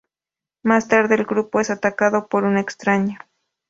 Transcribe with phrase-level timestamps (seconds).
[0.63, 3.19] Más tarde, el grupo es atacado por un extraño.